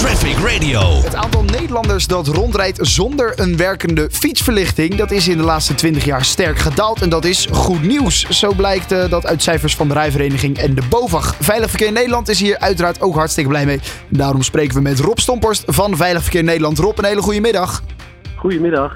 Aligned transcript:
Traffic 0.00 0.36
Radio. 0.36 0.80
Het 1.02 1.14
aantal 1.14 1.44
Nederlanders 1.44 2.06
dat 2.06 2.26
rondrijdt 2.26 2.78
zonder 2.80 3.40
een 3.40 3.56
werkende 3.56 4.08
fietsverlichting, 4.10 4.94
dat 4.94 5.10
is 5.10 5.28
in 5.28 5.36
de 5.36 5.42
laatste 5.42 5.74
20 5.74 6.04
jaar 6.04 6.24
sterk 6.24 6.58
gedaald. 6.58 7.02
En 7.02 7.08
dat 7.08 7.24
is 7.24 7.48
goed 7.52 7.82
nieuws. 7.82 8.28
Zo 8.28 8.52
blijkt 8.52 8.92
uh, 8.92 9.10
dat 9.10 9.26
uit 9.26 9.42
cijfers 9.42 9.76
van 9.76 9.88
de 9.88 9.94
rijvereniging 9.94 10.58
en 10.58 10.74
de 10.74 10.82
BOVAG. 10.88 11.36
Veilig 11.40 11.70
Verkeer 11.70 11.92
Nederland 11.92 12.28
is 12.28 12.40
hier 12.40 12.58
uiteraard 12.58 13.00
ook 13.00 13.14
hartstikke 13.14 13.50
blij 13.50 13.66
mee. 13.66 13.80
Daarom 14.08 14.42
spreken 14.42 14.74
we 14.74 14.80
met 14.80 14.98
Rob 14.98 15.18
Stomporst 15.18 15.62
van 15.66 15.96
Veilig 15.96 16.22
Verkeer 16.22 16.44
Nederland. 16.44 16.78
Rob, 16.78 16.98
een 16.98 17.04
hele 17.04 17.22
goede 17.22 17.40
middag. 17.40 17.82
Goedemiddag. 18.36 18.92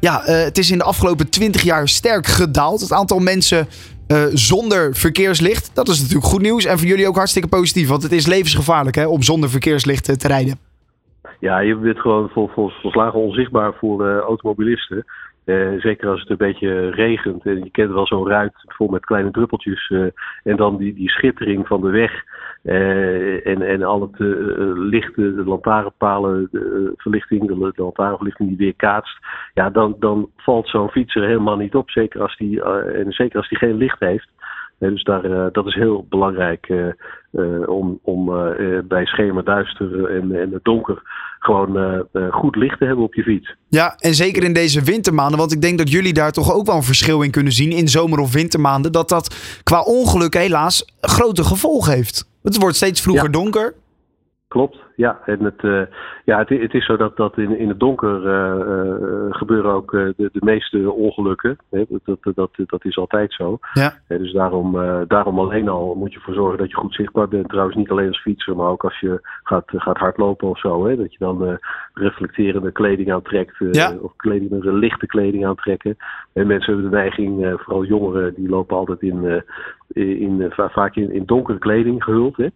Ja, 0.00 0.28
uh, 0.28 0.42
het 0.42 0.58
is 0.58 0.70
in 0.70 0.78
de 0.78 0.84
afgelopen 0.84 1.30
20 1.30 1.62
jaar 1.62 1.88
sterk 1.88 2.26
gedaald. 2.26 2.80
Het 2.80 2.92
aantal 2.92 3.18
mensen 3.18 3.68
uh, 4.12 4.24
zonder 4.32 4.94
verkeerslicht. 4.94 5.74
Dat 5.74 5.88
is 5.88 6.00
natuurlijk 6.00 6.26
goed 6.26 6.42
nieuws. 6.42 6.64
En 6.64 6.78
voor 6.78 6.88
jullie 6.88 7.08
ook 7.08 7.16
hartstikke 7.16 7.48
positief. 7.48 7.88
Want 7.88 8.02
het 8.02 8.12
is 8.12 8.26
levensgevaarlijk 8.26 8.96
hè, 8.96 9.06
om 9.06 9.22
zonder 9.22 9.50
verkeerslicht 9.50 10.08
uh, 10.08 10.16
te 10.16 10.28
rijden. 10.28 10.58
Ja, 11.38 11.58
je 11.58 11.76
bent 11.76 11.98
gewoon 11.98 12.28
vol, 12.28 12.50
volslagen 12.54 13.20
onzichtbaar 13.20 13.72
voor 13.74 14.04
automobilisten. 15.46 15.80
zeker 15.80 16.08
als 16.08 16.20
het 16.20 16.30
een 16.30 16.36
beetje 16.36 16.90
regent. 16.90 17.46
En 17.46 17.64
je 17.64 17.70
kent 17.70 17.92
wel 17.92 18.06
zo'n 18.06 18.28
ruit 18.28 18.52
vol 18.56 18.88
met 18.88 19.04
kleine 19.04 19.30
druppeltjes. 19.30 19.90
en 20.42 20.56
dan 20.56 20.76
die, 20.76 20.94
die 20.94 21.10
schittering 21.10 21.66
van 21.66 21.80
de 21.80 21.90
weg. 21.90 22.24
Uh, 22.62 23.46
en, 23.46 23.62
en 23.62 23.82
al 23.82 24.00
het 24.00 24.18
lichten, 24.76 25.36
de 25.36 25.44
lantaarnpalen, 25.44 26.48
de 26.50 26.92
verlichting, 26.96 27.46
de, 27.46 27.72
de 27.74 27.82
lantaarnverlichting 27.82 28.48
die 28.48 28.58
weer 28.58 28.74
kaatst. 28.76 29.18
Ja, 29.54 29.70
dan, 29.70 29.96
dan 29.98 30.30
valt 30.36 30.68
zo'n 30.68 30.90
fietser 30.90 31.26
helemaal 31.26 31.56
niet 31.56 31.74
op. 31.74 31.90
Zeker 31.90 32.20
als 32.22 32.36
die, 32.36 32.62
en 32.62 33.12
zeker 33.12 33.38
als 33.38 33.48
die 33.48 33.58
geen 33.58 33.76
licht 33.76 34.00
heeft. 34.00 34.28
Dus 34.90 35.04
daar, 35.04 35.52
dat 35.52 35.66
is 35.66 35.74
heel 35.74 36.06
belangrijk 36.08 36.72
om, 37.66 37.98
om 38.02 38.24
bij 38.84 39.04
schemerduister 39.04 40.04
en, 40.04 40.40
en 40.40 40.52
het 40.52 40.64
donker 40.64 41.02
gewoon 41.38 42.06
goed 42.30 42.56
licht 42.56 42.78
te 42.78 42.84
hebben 42.84 43.04
op 43.04 43.14
je 43.14 43.22
fiets. 43.22 43.54
Ja, 43.68 43.96
en 43.98 44.14
zeker 44.14 44.44
in 44.44 44.52
deze 44.52 44.82
wintermaanden, 44.82 45.38
want 45.38 45.52
ik 45.52 45.60
denk 45.60 45.78
dat 45.78 45.90
jullie 45.90 46.12
daar 46.12 46.32
toch 46.32 46.54
ook 46.54 46.66
wel 46.66 46.76
een 46.76 46.82
verschil 46.82 47.22
in 47.22 47.30
kunnen 47.30 47.52
zien 47.52 47.70
in 47.70 47.88
zomer- 47.88 48.18
of 48.18 48.32
wintermaanden, 48.32 48.92
dat 48.92 49.08
dat 49.08 49.60
qua 49.62 49.80
ongeluk 49.80 50.34
helaas 50.34 50.94
grote 51.00 51.44
gevolgen 51.44 51.92
heeft. 51.92 52.30
Het 52.42 52.56
wordt 52.56 52.76
steeds 52.76 53.00
vroeger 53.00 53.24
ja. 53.24 53.30
donker. 53.30 53.74
Klopt, 54.52 54.78
ja. 54.96 55.20
En 55.24 55.44
het, 55.44 55.62
uh, 55.62 55.82
ja, 56.24 56.38
het, 56.38 56.48
het, 56.48 56.74
is 56.74 56.86
zo 56.86 56.96
dat, 56.96 57.16
dat 57.16 57.38
in, 57.38 57.58
in 57.58 57.68
het 57.68 57.80
donker 57.80 58.26
uh, 58.26 58.66
uh, 58.66 59.34
gebeuren 59.34 59.72
ook 59.72 59.90
de, 59.90 60.14
de 60.16 60.40
meeste 60.44 60.92
ongelukken. 60.92 61.58
Hè? 61.70 61.84
Dat, 61.88 62.18
dat, 62.22 62.34
dat, 62.34 62.50
dat 62.66 62.84
is 62.84 62.96
altijd 62.96 63.32
zo. 63.32 63.58
Ja. 63.72 63.94
dus 64.08 64.32
daarom, 64.32 64.76
daarom 65.08 65.38
alleen 65.38 65.68
al 65.68 65.94
moet 65.94 66.12
je 66.12 66.18
ervoor 66.18 66.34
zorgen 66.34 66.58
dat 66.58 66.70
je 66.70 66.76
goed 66.76 66.94
zichtbaar 66.94 67.28
bent. 67.28 67.48
Trouwens 67.48 67.76
niet 67.76 67.90
alleen 67.90 68.08
als 68.08 68.20
fietser, 68.20 68.56
maar 68.56 68.68
ook 68.68 68.84
als 68.84 69.00
je 69.00 69.20
gaat, 69.42 69.64
gaat 69.66 69.98
hardlopen 69.98 70.48
of 70.48 70.58
zo. 70.58 70.86
Hè? 70.86 70.96
Dat 70.96 71.12
je 71.12 71.18
dan 71.18 71.58
reflecterende 71.94 72.72
kleding 72.72 73.12
aantrekt. 73.12 73.54
Ja. 73.70 73.94
Of 74.00 74.16
kleding, 74.16 74.64
lichte 74.64 75.06
kleding 75.06 75.46
aantrekken. 75.46 75.96
En 76.32 76.46
mensen 76.46 76.72
hebben 76.72 76.90
de 76.90 76.96
neiging, 76.96 77.54
vooral 77.56 77.84
jongeren, 77.84 78.34
die 78.34 78.48
lopen 78.48 78.76
altijd 78.76 79.02
in, 79.02 79.44
in, 79.92 80.52
vaak 80.56 80.96
in, 80.96 81.12
in 81.12 81.24
donkere 81.26 81.58
kleding 81.58 82.04
gehuld. 82.04 82.36
Hè? 82.36 82.48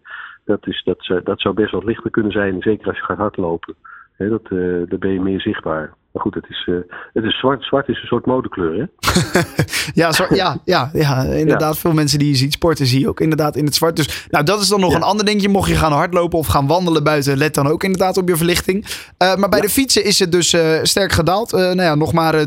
Dat, 0.47 0.66
is, 0.66 0.83
dat, 0.84 1.25
dat 1.25 1.41
zou 1.41 1.55
best 1.55 1.72
wat 1.72 1.84
lichter 1.84 2.11
kunnen 2.11 2.33
zijn, 2.33 2.62
zeker 2.62 2.86
als 2.86 2.97
je 2.97 3.05
gaat 3.05 3.16
hardlopen. 3.16 3.75
He, 4.16 4.28
dat, 4.28 4.42
uh, 4.50 4.89
dan 4.89 4.98
ben 4.98 5.12
je 5.12 5.20
meer 5.20 5.41
zichtbaar. 5.41 5.94
Maar 6.12 6.25
goed, 6.25 6.34
het 6.34 6.44
is, 6.48 6.66
uh, 6.70 6.77
het 7.12 7.25
is 7.25 7.39
zwart. 7.39 7.64
Zwart 7.64 7.89
is 7.89 8.00
een 8.00 8.06
soort 8.06 8.27
modekleur, 8.27 8.74
hè? 8.74 9.12
ja, 10.02 10.12
zwart, 10.12 10.36
ja, 10.36 10.58
ja, 10.64 10.91
ja, 10.92 11.22
inderdaad. 11.22 11.74
Ja. 11.74 11.80
Veel 11.80 11.92
mensen 11.92 12.19
die 12.19 12.28
je 12.28 12.34
ziet 12.34 12.52
sporten, 12.52 12.86
zie 12.86 13.00
je 13.00 13.08
ook 13.08 13.20
inderdaad 13.20 13.56
in 13.56 13.64
het 13.64 13.74
zwart. 13.74 13.97
Dus 13.97 14.27
nou, 14.30 14.44
dat 14.44 14.61
is 14.61 14.69
dan 14.69 14.80
nog 14.80 14.91
ja. 14.91 14.97
een 14.97 15.02
ander 15.02 15.27
dingetje. 15.27 15.48
Mocht 15.48 15.69
je 15.69 15.74
gaan 15.74 15.92
hardlopen 15.92 16.39
of 16.39 16.47
gaan 16.47 16.67
wandelen 16.67 17.05
buiten, 17.05 17.36
let 17.36 17.55
dan 17.55 17.67
ook 17.67 17.84
inderdaad 17.84 18.17
op 18.17 18.28
je 18.28 18.36
verlichting. 18.36 18.84
Uh, 18.84 19.36
maar 19.36 19.48
bij 19.48 19.61
de 19.61 19.69
fietsen 19.69 20.05
is 20.05 20.19
het 20.19 20.33
dus 20.33 20.56
sterk 20.83 21.12
gedaald. 21.12 21.52
nou 21.52 21.83
ja, 21.83 21.94
nog 21.94 22.12
maar 22.12 22.34
20% 22.34 22.47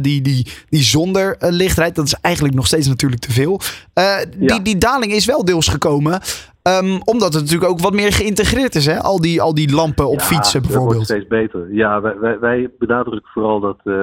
die, 0.00 0.22
die, 0.22 0.46
die 0.68 0.82
zonder 0.82 1.36
licht 1.38 1.78
rijdt. 1.78 1.96
Dat 1.96 2.06
is 2.06 2.14
eigenlijk 2.20 2.54
nog 2.54 2.66
steeds 2.66 2.86
natuurlijk 2.86 3.20
te 3.20 3.32
veel. 3.32 3.60
die, 4.38 4.62
die 4.62 4.78
daling 4.78 5.12
is 5.12 5.24
wel 5.24 5.44
deels 5.44 5.68
gekomen. 5.68 6.20
Um, 6.62 7.02
omdat 7.04 7.32
het 7.32 7.42
natuurlijk 7.42 7.70
ook 7.70 7.80
wat 7.80 7.92
meer 7.92 8.12
geïntegreerd 8.12 8.74
is, 8.74 8.86
hè? 8.86 8.98
Al 8.98 9.20
die, 9.20 9.42
al 9.42 9.54
die 9.54 9.74
lampen 9.74 10.08
op 10.08 10.18
ja, 10.18 10.24
fietsen 10.24 10.62
bijvoorbeeld. 10.62 11.08
Dat 11.08 11.08
wordt 11.08 11.26
steeds 11.26 11.52
beter. 11.52 11.74
Ja, 11.74 12.00
wij, 12.00 12.18
wij, 12.18 12.38
wij 12.38 12.70
benadrukken 12.78 13.30
vooral 13.32 13.60
dat, 13.60 13.80
uh, 13.84 13.94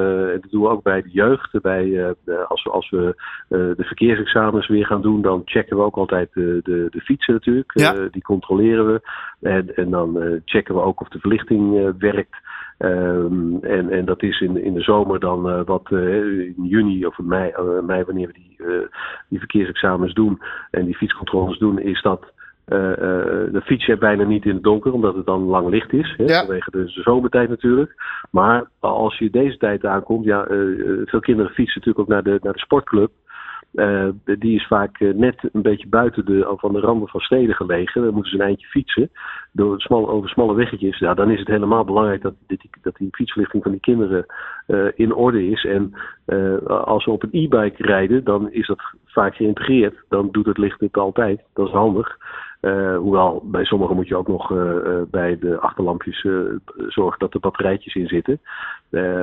dat 0.42 0.52
doen 0.52 0.62
we 0.62 0.70
ook 0.70 0.84
bij 0.84 1.02
de 1.02 1.10
jeugd. 1.10 1.62
Bij, 1.62 1.86
uh, 1.86 2.10
als 2.48 2.64
we, 2.64 2.70
als 2.70 2.90
we 2.90 3.16
uh, 3.50 3.60
de 3.78 3.84
verkeersexamens 3.84 4.68
weer 4.68 4.86
gaan 4.86 5.02
doen, 5.02 5.22
dan 5.22 5.42
checken 5.46 5.78
we 5.78 5.84
ook 5.84 5.98
altijd 5.98 6.30
de, 6.34 6.60
de, 6.64 6.88
de 6.90 7.02
fietsen 7.02 7.34
natuurlijk. 7.34 7.72
Ja. 7.74 8.08
die 8.12 8.22
controleren 8.22 8.86
we. 8.86 9.02
En, 9.42 9.76
en 9.76 9.90
dan 9.90 10.42
checken 10.46 10.76
we 10.76 10.82
ook 10.82 11.02
of 11.02 11.08
de 11.08 11.20
verlichting 11.20 11.94
werkt. 12.00 12.36
Um, 12.80 13.64
en, 13.64 13.90
en 13.90 14.06
dat 14.06 14.24
is 14.24 14.42
in, 14.42 14.64
in 14.64 14.74
de 14.74 14.82
zomer 14.82 15.20
dan 15.20 15.50
uh, 15.50 15.60
wat 15.66 15.90
uh, 15.90 16.46
in 16.46 16.56
juni 16.64 17.06
of 17.06 17.20
in 17.20 17.28
mei, 17.28 17.52
uh, 17.60 17.82
mei 17.82 18.04
wanneer 18.04 18.28
we 18.28 18.34
die, 18.34 18.58
die 19.30 19.40
verkeersexamens 19.40 20.14
doen 20.14 20.42
en 20.72 20.86
die 20.86 20.96
fietscontroles 20.96 21.58
doen, 21.58 21.80
is 21.80 22.02
dat 22.02 22.36
de 22.68 23.62
fiets 23.64 23.86
je 23.86 23.98
bijna 23.98 24.24
niet 24.24 24.46
in 24.46 24.54
het 24.54 24.64
donker, 24.64 24.94
omdat 24.94 25.16
het 25.16 25.26
dan 25.26 25.42
lang 25.42 25.70
licht 25.70 25.94
is. 25.94 26.14
Hè, 26.18 26.24
ja. 26.24 26.40
Vanwege 26.46 26.72
de 26.72 26.88
zomertijd 26.88 27.50
natuurlijk. 27.50 27.96
Maar 28.32 28.70
als 28.80 29.18
je 29.18 29.30
deze 29.30 29.58
tijd 29.58 29.86
aankomt, 29.86 30.26
ja, 30.26 30.46
veel 31.06 31.20
kinderen 31.20 31.52
fietsen 31.52 31.80
natuurlijk 31.80 32.00
ook 32.00 32.08
naar 32.08 32.24
de, 32.24 32.40
naar 32.42 32.54
de 32.54 32.60
sportclub. 32.60 33.12
Uh, 33.74 34.08
die 34.24 34.56
is 34.56 34.68
vaak 34.68 35.00
uh, 35.00 35.14
net 35.14 35.50
een 35.52 35.62
beetje 35.62 35.88
buiten 35.88 36.26
de, 36.26 36.54
van 36.58 36.74
de 36.74 36.80
randen 36.80 37.08
van 37.08 37.20
steden 37.20 37.56
gelegen. 37.56 38.04
Dan 38.04 38.14
moeten 38.14 38.32
ze 38.32 38.38
een 38.38 38.46
eindje 38.46 38.68
fietsen 38.68 39.10
door 39.52 39.82
smal, 39.82 40.10
over 40.10 40.30
smalle 40.30 40.54
weggetjes. 40.54 40.98
Ja, 40.98 41.14
dan 41.14 41.32
is 41.32 41.40
het 41.40 41.48
helemaal 41.48 41.84
belangrijk 41.84 42.22
dat, 42.22 42.34
dat, 42.48 42.60
die, 42.60 42.70
dat 42.82 42.96
die 42.96 43.08
fietsverlichting 43.12 43.64
van 43.64 43.72
die 43.72 43.82
kinderen 43.82 44.26
uh, 44.68 44.88
in 44.96 45.14
orde 45.14 45.48
is. 45.48 45.66
En 45.66 45.94
als 46.68 47.04
ze 47.04 47.12
op 47.12 47.24
een 47.24 47.30
e-bike 47.32 47.84
rijden, 47.84 48.24
dan 48.24 48.52
is 48.52 48.68
dat 48.68 48.82
vaak 49.06 49.36
geïntegreerd. 49.36 49.96
Dan 50.10 50.32
doet 50.32 50.46
het 50.46 50.58
licht 50.58 50.80
het 50.80 50.98
altijd. 50.98 51.42
Dat 51.54 51.68
is 51.68 51.74
handig. 51.74 52.18
Uh, 52.62 52.98
hoewel 52.98 53.42
bij 53.46 53.66
sommigen 53.66 53.96
moet 53.96 54.08
je 54.08 54.16
ook 54.16 54.28
nog 54.28 54.52
uh, 54.52 54.58
uh, 54.58 55.02
bij 55.12 55.38
de 55.40 55.60
achterlampjes 55.60 56.26
zorgen 56.88 57.20
dat 57.20 57.34
er 57.34 57.40
batterijtjes 57.40 57.96
in 57.96 58.08
zitten. 58.08 58.40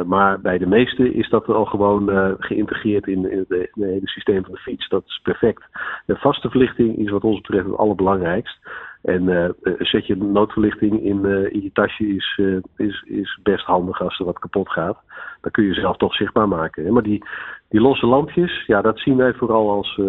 maar 0.07 0.41
bij 0.41 0.59
de 0.59 0.67
meeste 0.67 1.15
is 1.15 1.29
dat 1.29 1.49
al 1.49 1.65
gewoon 1.65 2.37
geïntegreerd 2.39 3.07
in, 3.07 3.31
in, 3.31 3.45
de, 3.49 3.57
het 3.73 3.85
hele 3.85 4.09
systeem 4.09 4.45
van 4.45 4.53
de 4.53 4.61
fiets. 4.61 4.89
Dat 4.89 5.03
is 5.07 5.21
perfect. 5.23 5.63
De 6.07 6.17
vaste 6.17 6.51
verlichting 6.51 6.97
is 6.99 7.11
wat 7.11 7.25
ons 7.25 7.41
betreft 7.41 7.67
het 7.67 7.77
allerbelangrijkst. 7.77 8.59
En 9.03 9.55
zet 9.79 10.07
je 10.07 10.17
noodverlichting 10.17 11.03
in, 11.03 11.25
in 11.53 11.63
je 11.63 11.71
tasje 11.73 12.07
is, 12.07 12.41
is, 12.77 13.05
is 13.07 13.39
best 13.43 13.65
handig 13.65 14.03
als 14.03 14.19
er 14.19 14.25
wat 14.25 14.39
kapot 14.39 14.71
gaat. 14.71 14.99
Dan 15.41 15.51
kun 15.51 15.65
je 15.65 15.75
zelf 15.75 15.97
toch 15.97 16.15
zichtbaar 16.15 16.49
maken. 16.49 16.85
Hè? 16.85 16.91
Maar 16.91 17.03
die, 17.03 17.25
die 17.69 17.81
losse 17.81 18.07
lampjes, 18.07 18.67
ja, 18.67 18.83
dat 18.83 18.99
zien 18.99 19.17
wij 19.17 19.33
vooral 19.33 19.71
als 19.71 20.01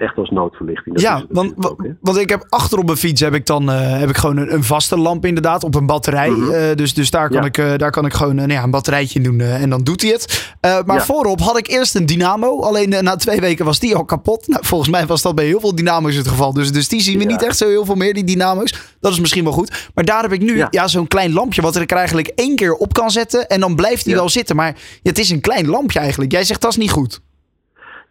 echt 0.00 0.16
als 0.16 0.30
noodverlichting. 0.30 0.94
Dat 0.94 1.04
ja, 1.04 1.24
want, 1.28 1.52
ook, 1.66 1.86
want 2.00 2.18
ik 2.18 2.28
heb 2.28 2.46
achter 2.48 2.78
op 2.78 2.84
mijn 2.84 2.96
fiets 2.96 3.20
heb 3.20 3.34
ik 3.34 3.46
dan 3.46 3.70
uh, 3.70 3.98
heb 3.98 4.08
ik 4.08 4.16
gewoon 4.16 4.36
een, 4.36 4.54
een, 4.54 4.64
vaste 4.64 4.98
lamp 4.98 5.26
inderdaad 5.26 5.64
op 5.64 5.74
een 5.74 5.86
batterij. 5.86 6.28
Mm 6.28 6.42
-hmm. 6.42 6.52
uh, 6.52 6.74
dus 6.74 6.94
dus 6.94 7.10
daar, 7.10 7.28
kan 7.28 7.40
ja. 7.40 7.46
ik, 7.46 7.58
uh, 7.58 7.76
daar 7.76 7.90
kan 7.90 8.06
ik 8.06 8.12
gewoon 8.12 8.34
nou 8.34 8.52
ja, 8.52 8.62
een 8.62 8.70
batterijtje 8.70 9.18
in 9.18 9.24
doen 9.24 9.40
en 9.40 9.70
dan 9.70 9.82
doet 9.82 10.02
hij 10.02 10.10
het. 10.10 10.54
maar 10.60 10.96
Ja. 10.96 11.04
voorop 11.04 11.40
had 11.40 11.58
ik 11.58 11.66
eerst 11.68 11.94
een 11.94 12.06
dynamo. 12.06 12.60
Alleen 12.60 12.88
na 12.88 13.16
twee 13.16 13.40
weken 13.40 13.64
was 13.64 13.78
die 13.78 13.96
al 13.96 14.04
kapot. 14.04 14.38
Nou, 14.50 14.66
volgens 14.66 14.90
mij 14.90 15.06
was 15.06 15.22
dat 15.22 15.34
bij 15.34 15.44
heel 15.44 15.60
veel 15.60 15.74
dynamo's 15.74 16.14
het 16.14 16.28
geval. 16.28 16.52
Dus, 16.52 16.72
dus 16.72 16.88
die 16.88 17.00
zien 17.00 17.18
we 17.18 17.24
niet 17.24 17.42
echt 17.42 17.56
zo 17.56 17.68
heel 17.68 17.84
veel 17.84 17.94
meer, 17.94 18.14
die 18.14 18.24
dynamo's. 18.24 18.74
Dat 19.00 19.12
is 19.12 19.20
misschien 19.20 19.44
wel 19.44 19.52
goed. 19.52 19.88
Maar 19.94 20.04
daar 20.04 20.22
heb 20.22 20.32
ik 20.32 20.40
nu 20.40 20.64
ja. 20.70 20.88
Zo'n 20.88 21.08
klein 21.08 21.32
lampje 21.32 21.62
wat 21.62 21.76
ik 21.76 21.90
er 21.90 21.96
eigenlijk 21.96 22.28
één 22.34 22.56
keer 22.56 22.74
op 22.74 22.92
kan 22.92 23.10
zetten. 23.10 23.48
En 23.48 23.60
dan 23.60 23.76
blijft 23.76 24.04
Ja. 24.04 24.14
wel 24.14 24.28
zitten. 24.28 24.56
Maar 24.56 24.76
het 25.02 25.18
is 25.18 25.30
een 25.30 25.40
klein 25.40 25.66
lampje 25.66 25.98
eigenlijk. 25.98 26.32
Jij 26.32 26.44
zegt 26.44 26.60
dat 26.60 26.70
is 26.70 26.76
niet 26.76 26.90
goed. 26.90 27.20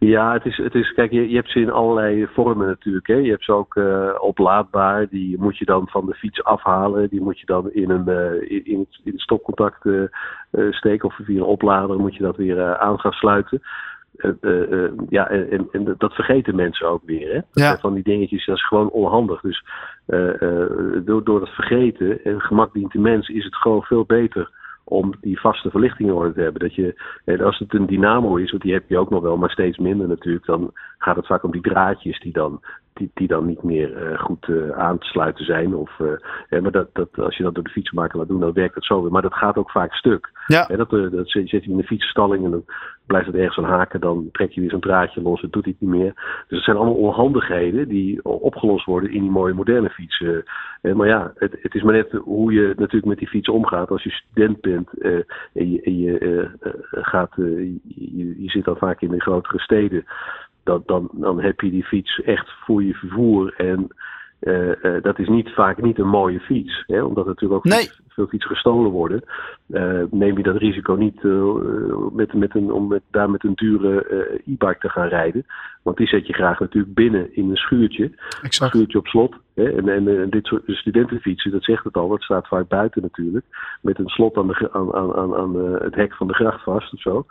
Ja, 0.00 0.32
het 0.32 0.44
is, 0.44 0.56
het 0.56 0.74
is 0.74 0.92
kijk, 0.92 1.10
je, 1.10 1.28
je 1.28 1.36
hebt 1.36 1.50
ze 1.50 1.60
in 1.60 1.70
allerlei 1.70 2.26
vormen 2.26 2.66
natuurlijk. 2.66 3.06
Hè. 3.06 3.14
Je 3.14 3.30
hebt 3.30 3.44
ze 3.44 3.52
ook 3.52 3.76
eh, 3.76 4.14
oplaadbaar, 4.18 5.08
die 5.08 5.38
moet 5.38 5.58
je 5.58 5.64
dan 5.64 5.88
van 5.88 6.06
de 6.06 6.14
fiets 6.14 6.44
afhalen. 6.44 7.08
Die 7.08 7.20
moet 7.20 7.40
je 7.40 7.46
dan 7.46 7.70
in 7.72 7.90
een 7.90 8.08
eh, 8.08 8.50
in, 8.50 8.64
in 8.64 8.78
het, 8.78 9.00
in 9.04 9.12
het 9.12 9.20
stopcontact 9.20 9.86
eh, 9.86 10.02
steken 10.70 11.08
of 11.08 11.14
via 11.22 11.36
een 11.36 11.42
oplader 11.42 11.98
moet 11.98 12.14
je 12.14 12.22
dat 12.22 12.36
weer 12.36 12.76
aan 12.78 13.00
gaan 13.00 13.12
sluiten. 13.12 13.60
Ja, 15.08 15.28
en, 15.28 15.50
en- 15.50 15.68
en 15.72 15.94
dat 15.98 16.14
vergeten 16.14 16.54
mensen 16.54 16.88
ook 16.88 17.02
weer. 17.04 17.32
Hè? 17.32 17.62
Ja. 17.62 17.76
van 17.78 17.94
die 17.94 18.02
dingetjes, 18.02 18.46
dat 18.46 18.56
is 18.56 18.66
gewoon 18.66 18.90
onhandig. 18.90 19.40
Dus 19.40 19.64
door, 21.04 21.24
door 21.24 21.40
dat 21.40 21.48
vergeten 21.48 22.24
en 22.24 22.40
gemak 22.40 22.72
dient 22.72 22.92
de 22.92 22.98
mens, 22.98 23.28
is 23.28 23.44
het 23.44 23.56
gewoon 23.56 23.82
veel 23.82 24.04
beter 24.04 24.50
om 24.90 25.14
die 25.20 25.40
vaste 25.40 25.70
verlichting 25.70 26.08
in 26.08 26.14
orde 26.14 26.32
te 26.32 26.40
hebben. 26.40 26.60
Dat 26.60 26.74
je, 26.74 26.94
als 27.44 27.58
het 27.58 27.74
een 27.74 27.86
dynamo 27.86 28.36
is, 28.36 28.50
want 28.50 28.62
die 28.62 28.72
heb 28.72 28.88
je 28.88 28.98
ook 28.98 29.10
nog 29.10 29.22
wel, 29.22 29.36
maar 29.36 29.50
steeds 29.50 29.78
minder 29.78 30.08
natuurlijk, 30.08 30.46
dan 30.46 30.70
gaat 30.98 31.16
het 31.16 31.26
vaak 31.26 31.42
om 31.42 31.52
die 31.52 31.60
draadjes 31.60 32.20
die 32.20 32.32
dan 32.32 32.60
die, 33.00 33.10
die 33.14 33.28
dan 33.28 33.46
niet 33.46 33.62
meer 33.62 34.18
goed 34.18 34.48
aan 34.74 34.98
te 34.98 35.06
sluiten 35.06 35.44
zijn. 35.44 35.74
Of, 35.74 35.98
maar 36.48 36.70
dat, 36.70 36.88
dat, 36.92 37.18
als 37.18 37.36
je 37.36 37.42
dat 37.42 37.54
door 37.54 37.64
de 37.64 37.70
fietsenmaker 37.70 38.18
laat 38.18 38.28
doen, 38.28 38.40
dan 38.40 38.52
werkt 38.52 38.74
het 38.74 38.84
zo 38.84 39.02
weer. 39.02 39.12
Maar 39.12 39.22
dat 39.22 39.34
gaat 39.34 39.56
ook 39.56 39.70
vaak 39.70 39.92
stuk. 39.92 40.30
Ja. 40.46 40.66
dat, 40.66 40.90
dat 40.90 41.30
zet 41.30 41.50
je 41.50 41.60
in 41.60 41.78
een 41.78 41.84
fietsenstalling 41.84 42.44
en 42.44 42.50
dan 42.50 42.64
blijft 43.06 43.26
het 43.26 43.36
ergens 43.36 43.58
aan 43.58 43.72
haken. 43.72 44.00
Dan 44.00 44.28
trek 44.32 44.50
je 44.52 44.60
weer 44.60 44.70
zo'n 44.70 44.80
draadje 44.80 45.22
los 45.22 45.42
en 45.42 45.48
doet 45.50 45.64
hij 45.64 45.74
het 45.78 45.88
niet 45.88 46.00
meer. 46.00 46.12
Dus 46.14 46.56
het 46.56 46.64
zijn 46.64 46.76
allemaal 46.76 46.94
onhandigheden 46.94 47.88
die 47.88 48.24
opgelost 48.24 48.84
worden 48.84 49.10
in 49.10 49.20
die 49.20 49.30
mooie 49.30 49.54
moderne 49.54 49.90
fietsen. 49.90 50.44
maar 50.82 51.06
ja, 51.06 51.32
het, 51.34 51.56
het 51.62 51.74
is 51.74 51.82
maar 51.82 51.94
net 51.94 52.12
hoe 52.12 52.52
je 52.52 52.72
natuurlijk 52.76 53.04
met 53.04 53.18
die 53.18 53.28
fiets 53.28 53.48
omgaat. 53.48 53.90
Als 53.90 54.02
je 54.02 54.10
student 54.10 54.60
bent 54.60 54.88
en 55.52 55.70
je, 55.70 55.80
en 55.82 55.98
je 55.98 56.50
gaat, 56.90 57.32
je, 57.36 58.42
je 58.42 58.50
zit 58.50 58.64
dan 58.64 58.76
vaak 58.76 59.00
in 59.00 59.10
de 59.10 59.20
grotere 59.20 59.58
steden 59.58 60.04
dat, 60.70 60.86
dan, 60.86 61.08
dan 61.12 61.40
heb 61.40 61.60
je 61.60 61.70
die 61.70 61.84
fiets 61.84 62.22
echt 62.22 62.50
voor 62.64 62.82
je 62.82 62.94
vervoer. 62.94 63.54
En 63.56 63.88
uh, 64.40 64.68
uh, 64.82 65.02
dat 65.02 65.18
is 65.18 65.28
niet, 65.28 65.50
vaak 65.50 65.82
niet 65.82 65.98
een 65.98 66.08
mooie 66.08 66.40
fiets. 66.40 66.84
Hè? 66.86 67.02
Omdat 67.02 67.24
er 67.24 67.30
natuurlijk 67.30 67.66
ook 67.66 67.72
nee. 67.72 67.78
fiets, 67.78 68.00
veel 68.08 68.26
fietsen 68.26 68.50
gestolen 68.50 68.90
worden. 68.90 69.22
Uh, 69.68 70.02
neem 70.10 70.36
je 70.36 70.42
dat 70.42 70.56
risico 70.56 70.94
niet 70.94 71.22
met, 72.12 72.32
met 72.32 72.54
een, 72.54 72.72
om 72.72 72.88
met, 72.88 73.02
daar 73.10 73.30
met 73.30 73.44
een 73.44 73.54
dure 73.54 74.06
e-bike 74.46 74.78
te 74.78 74.88
gaan 74.88 75.08
rijden. 75.08 75.46
Want 75.82 75.96
die 75.96 76.06
zet 76.06 76.26
je 76.26 76.32
graag 76.32 76.60
natuurlijk 76.60 76.94
binnen 76.94 77.36
in 77.36 77.50
een 77.50 77.56
schuurtje. 77.56 78.04
Exact. 78.42 78.60
Een 78.60 78.68
schuurtje 78.68 78.98
op 78.98 79.06
slot. 79.06 79.34
Hè? 79.54 79.76
En, 79.76 79.88
en, 79.88 80.20
en, 80.20 80.30
dit 80.30 80.46
soort 80.46 80.62
studentenfietsen, 80.66 81.50
dat 81.50 81.64
zegt 81.64 81.84
het 81.84 81.96
al, 81.96 82.08
dat 82.08 82.22
staat 82.22 82.48
vaak 82.48 82.68
buiten 82.68 83.02
natuurlijk. 83.02 83.44
Met 83.80 83.98
een 83.98 84.08
slot 84.08 84.36
aan, 84.36 84.46
de, 84.46 84.68
aan, 84.72 84.94
aan, 84.94 85.34
aan 85.34 85.56
het 85.82 85.94
hek 85.94 86.14
van 86.14 86.26
de 86.26 86.34
gracht 86.34 86.62
vast 86.62 86.92
of 86.92 87.00
zo. 87.00 87.26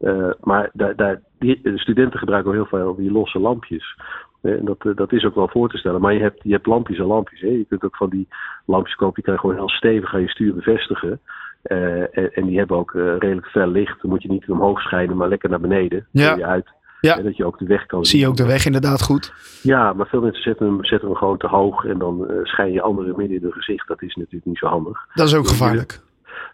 Uh, 0.00 0.30
maar 0.40 0.70
daar, 0.72 0.96
daar, 0.96 1.20
die, 1.38 1.60
de 1.62 1.78
studenten 1.78 2.18
gebruiken 2.18 2.52
heel 2.52 2.66
veel 2.66 2.94
die 2.94 3.12
losse 3.12 3.38
lampjes. 3.38 3.96
En 4.42 4.64
dat, 4.64 4.96
dat 4.96 5.12
is 5.12 5.24
ook 5.24 5.34
wel 5.34 5.48
voor 5.48 5.70
te 5.70 5.78
stellen. 5.78 6.00
Maar 6.00 6.14
je 6.14 6.20
hebt, 6.20 6.40
je 6.42 6.52
hebt 6.52 6.66
lampjes 6.66 6.98
en 6.98 7.04
lampjes. 7.04 7.40
Hè. 7.40 7.48
Je 7.48 7.66
kunt 7.68 7.84
ook 7.84 7.96
van 7.96 8.10
die 8.10 8.28
lampjes 8.66 8.96
kopen. 8.96 9.22
Je 9.24 9.30
kan 9.30 9.38
gewoon 9.38 9.56
heel 9.56 9.68
stevig 9.68 10.14
aan 10.14 10.20
je 10.20 10.28
stuur 10.28 10.54
bevestigen. 10.54 11.20
Uh, 11.64 12.00
en, 12.00 12.34
en, 12.34 12.46
die 12.46 12.58
hebben 12.58 12.76
ook 12.76 12.92
uh, 12.92 13.16
redelijk 13.18 13.46
fel 13.46 13.70
licht. 13.70 14.02
Dan 14.02 14.10
moet 14.10 14.22
je 14.22 14.28
niet 14.28 14.50
omhoog 14.50 14.80
schijnen, 14.80 15.16
maar 15.16 15.28
lekker 15.28 15.50
naar 15.50 15.60
beneden. 15.60 16.06
Ja. 16.10 16.36
Je 16.36 16.44
uit. 16.44 16.68
Ja. 17.00 17.16
En 17.16 17.24
dat 17.24 17.36
je 17.36 17.44
ook 17.44 17.58
de 17.58 17.66
weg 17.66 17.86
kan 17.86 18.04
Zie 18.04 18.20
je 18.20 18.28
ook 18.28 18.36
de 18.36 18.46
weg 18.46 18.66
inderdaad 18.66 19.02
goed? 19.02 19.32
Ja, 19.62 19.92
maar 19.92 20.06
veel 20.06 20.20
mensen 20.20 20.42
zetten 20.42 20.66
hem, 20.66 20.84
zetten 20.84 21.08
hem 21.08 21.16
gewoon 21.16 21.38
te 21.38 21.46
hoog. 21.46 21.84
En 21.84 21.98
dan 21.98 22.26
uh, 22.30 22.44
schijn 22.44 22.72
je 22.72 22.82
anderen 22.82 23.16
midden 23.16 23.36
in 23.36 23.42
hun 23.42 23.52
gezicht. 23.52 23.88
Dat 23.88 24.02
is 24.02 24.14
natuurlijk 24.14 24.44
niet 24.44 24.58
zo 24.58 24.66
handig. 24.66 25.06
Dat 25.14 25.26
is 25.26 25.34
ook 25.34 25.48
gevaarlijk 25.48 26.00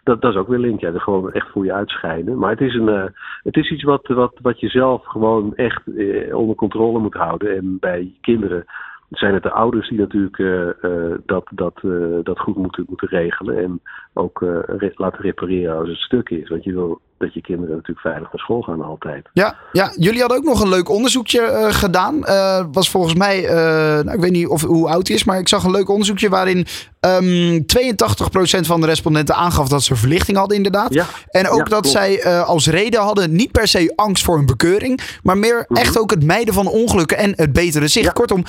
dat, 0.03 0.21
dat 0.21 0.31
is 0.31 0.37
ook 0.37 0.47
weer 0.47 0.59
link. 0.59 0.79
Ja, 0.79 0.93
er 0.93 1.01
gewoon 1.01 1.31
echt 1.31 1.49
voor 1.49 1.65
je 1.65 1.73
uitscheiden. 1.73 2.37
Maar 2.37 2.49
het 2.49 2.61
is, 2.61 2.73
een, 2.73 2.87
uh, 2.87 3.03
het 3.43 3.55
is 3.55 3.71
iets 3.71 3.83
wat, 3.83 4.07
wat, 4.07 4.39
wat 4.41 4.59
je 4.59 4.69
zelf 4.69 5.05
gewoon 5.05 5.55
echt 5.55 5.81
uh, 5.85 6.35
onder 6.35 6.55
controle 6.55 6.99
moet 6.99 7.13
houden. 7.13 7.55
En 7.55 7.77
bij 7.79 8.13
kinderen 8.21 8.65
zijn 9.09 9.33
het 9.33 9.43
de 9.43 9.51
ouders 9.51 9.89
die 9.89 9.99
natuurlijk 9.99 10.37
uh, 10.37 10.69
dat, 11.25 11.47
dat, 11.51 11.79
dat 12.23 12.39
goed 12.39 12.55
moeten, 12.55 12.85
moeten 12.87 13.07
regelen. 13.07 13.57
En 13.57 13.81
ook 14.13 14.41
laten 14.95 15.21
repareren 15.21 15.77
als 15.77 15.87
het 15.87 15.97
stuk 15.97 16.29
is. 16.29 16.49
Want 16.49 16.63
je 16.63 16.73
wil 16.73 17.01
dat 17.17 17.33
je 17.33 17.41
kinderen 17.41 17.75
natuurlijk 17.75 18.07
veilig 18.07 18.31
naar 18.31 18.41
school 18.41 18.61
gaan 18.61 18.81
altijd. 18.81 19.29
Ja, 19.33 19.55
ja 19.71 19.93
jullie 19.97 20.19
hadden 20.19 20.37
ook 20.37 20.43
nog 20.43 20.61
een 20.61 20.69
leuk 20.69 20.89
onderzoekje 20.89 21.41
uh, 21.41 21.73
gedaan. 21.73 22.15
Uh, 22.15 22.65
was 22.71 22.89
volgens 22.89 23.13
mij, 23.13 23.43
uh, 23.43 23.49
nou, 24.03 24.11
ik 24.11 24.19
weet 24.19 24.31
niet 24.31 24.47
of, 24.47 24.61
hoe 24.61 24.89
oud 24.89 25.07
hij 25.07 25.15
is, 25.15 25.23
maar 25.23 25.39
ik 25.39 25.47
zag 25.47 25.63
een 25.63 25.71
leuk 25.71 25.89
onderzoekje 25.89 26.29
waarin 26.29 26.65
um, 26.99 27.65
82% 27.65 28.65
van 28.65 28.81
de 28.81 28.87
respondenten 28.87 29.35
aangaf 29.35 29.67
dat 29.67 29.83
ze 29.83 29.95
verlichting 29.95 30.37
hadden 30.37 30.57
inderdaad. 30.57 30.93
Ja, 30.93 31.05
en 31.29 31.49
ook 31.49 31.57
ja, 31.57 31.63
dat 31.63 31.81
klopt. 31.81 31.87
zij 31.87 32.43
als 32.43 32.67
reden 32.67 33.01
hadden 33.01 33.35
niet 33.35 33.51
per 33.51 33.67
se 33.67 33.93
angst 33.95 34.23
voor 34.23 34.37
een 34.37 34.45
bekeuring, 34.45 35.01
maar 35.23 35.37
meer 35.37 35.65
Mhm. 35.67 35.79
echt 35.79 35.99
ook 35.99 36.09
het 36.09 36.23
mijden 36.23 36.53
van 36.53 36.67
ongelukken 36.67 37.17
en 37.17 37.33
het 37.35 37.53
betere 37.53 37.87
zicht. 37.87 38.05
Ja. 38.05 38.11
Kortom, 38.11 38.43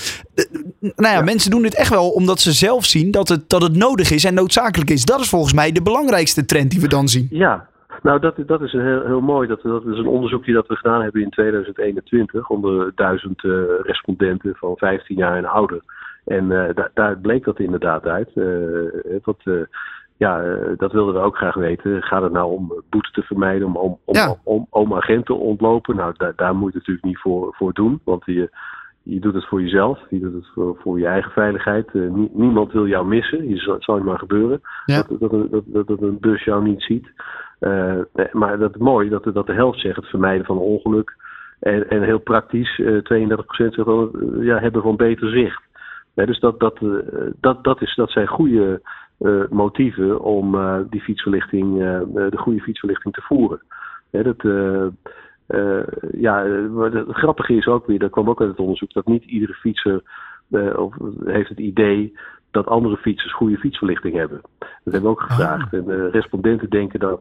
nou 0.80 1.14
ja, 1.14 1.20
mensen 1.20 1.50
doen 1.50 1.62
dit 1.62 1.74
echt 1.74 1.90
wel 1.90 2.10
omdat 2.10 2.40
ze 2.40 2.52
zelf 2.52 2.84
zien 2.84 3.10
dat 3.10 3.28
het, 3.28 3.48
dat 3.48 3.62
het 3.62 3.76
nodig 3.76 4.10
is 4.10 4.24
en 4.24 4.34
noodzakelijk 4.34 4.90
is. 4.90 5.04
Dat 5.04 5.20
is 5.20 5.28
volgens 5.28 5.52
mij 5.52 5.72
de 5.72 5.82
belangrijkste 5.82 6.44
trend 6.44 6.70
die 6.70 6.80
we 6.80 6.88
dan 6.88 7.08
zien. 7.08 7.26
Ja, 7.30 7.68
nou, 8.06 8.20
dat, 8.20 8.34
dat 8.46 8.62
is 8.62 8.72
een 8.72 8.86
heel, 8.86 9.04
heel 9.04 9.20
mooi. 9.20 9.48
Dat, 9.48 9.62
dat 9.62 9.86
is 9.86 9.98
een 9.98 10.06
onderzoekje 10.06 10.52
dat 10.52 10.66
we 10.66 10.76
gedaan 10.76 11.02
hebben 11.02 11.22
in 11.22 11.30
2021 11.30 12.48
onder 12.48 12.92
duizend 12.94 13.44
uh, 13.44 13.62
respondenten 13.82 14.54
van 14.56 14.76
15 14.76 15.16
jaar 15.16 15.36
en 15.36 15.44
ouder. 15.44 15.80
En 16.24 16.50
uh, 16.50 16.74
da, 16.74 16.90
daar 16.94 17.18
bleek 17.18 17.44
dat 17.44 17.58
inderdaad 17.58 18.06
uit. 18.06 18.30
Uh, 18.34 19.18
wat, 19.22 19.42
ja, 20.16 20.56
dat 20.76 20.92
wilden 20.92 21.14
we 21.14 21.20
ook 21.20 21.36
graag 21.36 21.54
weten. 21.54 22.02
Gaat 22.02 22.22
het 22.22 22.32
nou 22.32 22.52
om 22.52 22.82
boete 22.90 23.10
te 23.10 23.22
vermijden, 23.22 23.66
om, 23.66 23.76
om, 23.76 23.98
om, 24.04 24.14
Ja. 24.14 24.34
om, 24.44 24.66
om 24.70 24.94
agenten 24.94 25.24
te 25.24 25.34
ontlopen? 25.34 25.96
Nou, 25.96 26.14
daar, 26.16 26.32
daar 26.36 26.54
moet 26.54 26.72
je 26.72 26.78
het 26.78 26.86
natuurlijk 26.86 27.04
niet 27.06 27.18
voor, 27.18 27.54
voor 27.54 27.72
doen, 27.72 28.00
want 28.04 28.24
je, 28.24 28.50
je 29.08 29.20
doet 29.20 29.34
het 29.34 29.46
voor 29.46 29.62
jezelf, 29.62 29.98
je 30.10 30.18
doet 30.18 30.34
het 30.34 30.46
voor, 30.54 30.76
voor 30.80 30.98
je 30.98 31.06
eigen 31.06 31.30
veiligheid. 31.30 31.94
Nie, 31.94 32.30
niemand 32.32 32.72
wil 32.72 32.86
jou 32.86 33.06
missen, 33.06 33.48
je 33.48 33.72
het 33.72 33.84
zal 33.84 33.96
je 33.96 34.04
maar 34.04 34.18
gebeuren 34.18 34.60
Ja. 34.84 35.02
dat, 35.08 35.20
dat, 35.30 35.50
dat, 35.50 35.86
dat, 35.86 36.00
een 36.02 36.20
bus 36.20 36.44
jou 36.44 36.64
niet 36.64 36.82
ziet. 36.82 37.12
Uh, 37.60 37.98
maar 38.32 38.58
dat 38.58 38.74
is 38.74 38.80
mooi 38.80 39.08
dat, 39.08 39.24
dat 39.24 39.46
de 39.46 39.52
helft 39.52 39.80
zegt 39.80 39.96
het 39.96 40.06
vermijden 40.06 40.46
van 40.46 40.56
een 40.56 40.62
ongeluk. 40.62 41.16
En, 41.60 41.90
en 41.90 42.02
heel 42.02 42.18
praktisch, 42.18 42.78
uh, 42.78 42.98
32% 42.98 43.02
zegt 43.46 43.84
wel, 43.84 44.10
uh, 44.14 44.44
ja, 44.44 44.58
hebben 44.58 44.82
van 44.82 44.96
beter 44.96 45.30
zicht. 45.30 45.62
Nee, 46.14 46.26
dus 46.26 46.40
dat, 46.40 46.60
dat, 46.60 46.78
dat, 47.40 47.64
dat, 47.64 47.82
is, 47.82 47.94
dat 47.94 48.10
zijn 48.10 48.26
goede 48.26 48.80
motieven 49.50 50.20
om 50.20 50.54
eh, 50.54 50.78
die 50.90 51.00
fietsverlichting, 51.00 51.80
eh, 51.80 52.00
de 52.30 52.36
goede 52.36 52.60
fietsverlichting 52.60 53.14
te 53.14 53.22
voeren. 53.22 53.62
Dat, 54.10 54.44
eh, 54.44 54.86
ja, 56.10 56.44
maar 56.70 56.92
het 56.92 57.06
grappige 57.08 57.54
is 57.54 57.66
ook 57.66 57.86
weer, 57.86 57.98
dat 57.98 58.10
kwam 58.10 58.28
ook 58.28 58.40
uit 58.40 58.50
het 58.50 58.58
onderzoek, 58.58 58.92
dat 58.92 59.06
niet 59.06 59.24
iedere 59.24 59.54
fietser 59.54 60.02
of, 60.76 60.94
heeft 61.24 61.48
het 61.48 61.58
idee 61.58 62.18
dat 62.50 62.66
andere 62.66 62.96
fietsers 62.96 63.32
goede 63.34 63.56
fietsverlichting 63.56 64.14
hebben. 64.14 64.40
Dat 64.58 64.92
hebben 64.92 65.02
we 65.02 65.08
ook 65.08 65.20
gevraagd. 65.20 65.72
En 65.72 65.84
uh, 65.88 66.10
respondenten 66.10 66.70
denken 66.70 67.00
dat 67.00 67.20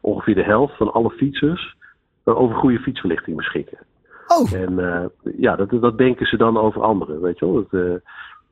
ongeveer 0.00 0.34
de 0.34 0.42
helft 0.42 0.76
van 0.76 0.92
alle 0.92 1.10
fietsers 1.10 1.76
over 2.24 2.56
goede 2.56 2.78
fietsverlichting 2.78 3.36
beschikken. 3.36 3.78
Oh. 4.26 4.52
En 4.52 5.10
ja, 5.36 5.56
dat, 5.56 5.70
dat 5.70 5.98
denken 5.98 6.26
ze 6.26 6.36
dan 6.36 6.56
over 6.56 6.82
anderen, 6.82 7.20
weet 7.20 7.38
je 7.38 7.46
wel. 7.46 7.54
Dat, 7.54 8.00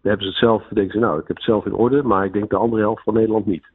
dan 0.03 0.11
hebben 0.11 0.27
ze 0.27 0.33
het 0.33 0.43
zelf, 0.43 0.69
denken 0.69 0.93
ze, 0.93 0.99
nou, 0.99 1.21
ik 1.21 1.27
heb 1.27 1.37
het 1.37 1.45
zelf 1.45 1.67
in 1.67 1.75
orde, 1.75 2.03
maar 2.03 2.25
ik 2.25 2.33
denk 2.33 2.51
de 2.51 2.57
andere 2.57 2.83
helft 2.83 3.03
van 3.03 3.15
Nederland 3.15 3.47
niet. 3.47 3.71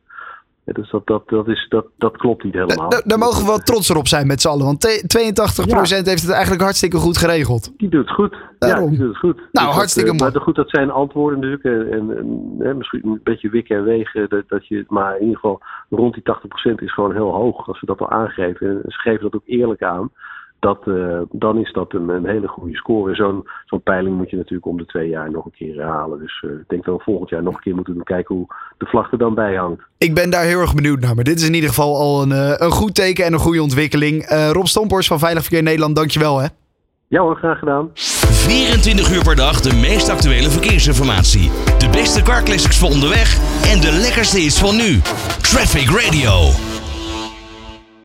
Ja, 0.68 0.74
dus 0.74 0.90
dat, 0.90 1.08
dat, 1.08 1.30
dat, 1.30 1.48
is, 1.48 1.66
dat, 1.70 1.86
dat 1.98 2.18
klopt 2.18 2.44
niet 2.44 2.54
helemaal. 2.54 2.90
Daar, 2.90 3.04
daar 3.06 3.18
mogen 3.18 3.42
we 3.42 3.48
wel 3.48 3.58
trots 3.58 3.96
op 3.96 4.08
zijn 4.08 4.28
met 4.28 4.42
z'n 4.42 4.48
allen. 4.48 4.66
Want 4.66 4.88
82% 4.88 5.66
ja. 5.66 6.02
heeft 6.04 6.22
het 6.22 6.32
eigenlijk 6.32 6.62
hartstikke 6.62 6.98
goed 6.98 7.18
geregeld. 7.18 7.74
Die 7.78 7.90
doet 7.90 8.06
het 8.06 8.16
goed. 8.16 8.36
Daarom. 8.60 8.84
Ja, 8.84 8.90
die 8.90 9.00
doet 9.00 9.08
het 9.08 9.18
goed. 9.18 9.38
Nou, 9.52 9.68
dus 9.68 9.76
hartstikke 9.76 10.10
dat, 10.10 10.20
mooi. 10.20 10.32
Maar 10.32 10.42
goed, 10.42 10.56
dat 10.56 10.70
zijn 10.70 10.92
antwoorden 10.92 11.40
natuurlijk. 11.40 11.64
En, 11.92 12.18
en, 12.18 12.56
en 12.68 12.78
misschien 12.78 13.02
een 13.04 13.20
beetje 13.24 13.50
wikken 13.50 13.78
en 13.78 13.84
wegen. 13.84 14.30
Dat, 14.30 14.44
dat 14.48 14.68
je, 14.68 14.86
maar 14.88 15.16
in 15.16 15.22
ieder 15.22 15.36
geval 15.36 15.62
rond 15.90 16.14
die 16.14 16.24
80% 16.72 16.76
is 16.76 16.94
gewoon 16.94 17.14
heel 17.14 17.32
hoog. 17.32 17.68
Als 17.68 17.80
we 17.80 17.86
dat 17.86 18.00
al 18.00 18.10
aangeven. 18.10 18.68
En 18.68 18.82
ze 18.86 19.00
geven 19.00 19.22
dat 19.22 19.36
ook 19.36 19.48
eerlijk 19.48 19.84
aan. 19.84 20.12
Dat, 20.60 20.82
uh, 20.86 21.22
dan 21.32 21.58
is 21.58 21.74
dat 21.74 21.94
een, 21.94 22.10
een 22.10 22.26
hele 22.26 22.48
goede 22.48 22.76
score. 22.76 23.16
Zo'n 23.16 23.48
zo'n 23.66 23.82
peiling 23.82 24.18
moet 24.18 24.30
je 24.30 24.36
natuurlijk 24.36 24.66
om 24.66 24.78
de 24.78 24.86
twee 24.86 25.10
jaar 25.10 25.32
nog 25.32 25.46
een 25.46 25.52
keer 25.52 25.76
herhalen. 25.76 26.20
Dus 26.20 26.44
uh, 26.46 26.52
ik 26.52 26.68
denk 26.68 26.86
dat 26.86 26.98
we 26.98 27.04
volgend 27.04 27.30
jaar 27.30 27.44
nog 27.44 27.54
een 27.54 27.62
keer 27.62 27.76
moeten 27.76 27.94
doen 27.94 28.04
kijken 28.04 28.36
hoe 28.36 28.48
de 28.78 28.86
vlag 28.86 29.12
er 29.12 29.18
dan 29.18 29.36
bij 29.36 29.56
hangt. 29.56 29.84
Ik 29.98 30.14
ben 30.14 30.30
daar 30.30 30.44
heel 30.44 30.60
erg 30.60 30.76
benieuwd 30.76 31.00
naar. 31.00 31.16
Maar 31.16 31.24
dit 31.24 31.40
is 31.40 31.48
in 31.48 31.54
ieder 31.54 31.70
geval 31.70 31.96
al 31.96 32.22
een, 32.22 32.30
uh, 32.30 32.54
een 32.56 32.72
goed 32.72 32.96
teken 32.96 33.26
en 33.26 33.34
een 33.34 33.40
goede 33.40 33.62
ontwikkeling. 33.62 34.32
Uh, 34.32 34.50
Rob 34.52 34.66
Stomphorst 34.66 35.08
van 35.08 35.20
Veilig 35.20 35.42
Verkeer 35.42 35.64
Nederland, 35.64 35.96
dankjewel 35.96 36.40
hè. 36.40 36.48
Ja 37.10 37.22
hoor, 37.22 37.36
graag 37.36 37.60
gedaan. 37.60 37.90
24 37.94 39.14
uur 39.16 39.24
per 39.24 39.36
dag 39.36 39.62
de 39.62 39.74
meest 39.74 40.10
actuele 40.10 40.50
verkeersinformatie. 40.50 41.52
De 41.78 41.90
beste 41.90 42.22
car 42.22 42.44
classics 42.44 42.80
voor 42.80 42.90
onderweg 42.90 43.38
en 43.74 43.82
de 43.82 43.92
lekkerste 43.92 44.40
is 44.40 44.60
van 44.60 44.76
nu. 44.76 45.00
Traffic 45.42 45.90
Radio. 45.90 46.67